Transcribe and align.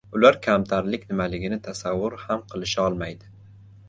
Ular 0.17 0.37
kamtarlik 0.45 1.03
nimaligini 1.11 1.59
tasavvur 1.67 2.15
ham 2.21 2.41
qilisholmaydi 2.55 3.31